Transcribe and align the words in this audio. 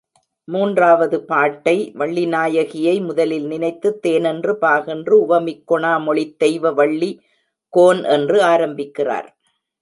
மூன்றாவது 0.47 1.25
பாட்டை 1.25 1.91
வள்ளிநாயகியை 1.97 3.05
முதலில் 3.05 3.45
நினைத்து, 3.45 3.99
தேனென்று 3.99 4.57
பாகென்று 4.61 5.15
உவமிக் 5.29 5.63
கொணா 5.71 5.93
மொழித் 6.03 6.43
தெய்வவள்ளி, 6.43 7.11
கோன் 7.73 8.03
என்று 8.03 8.43
ஆரம்பிக்கிறார். 8.43 9.29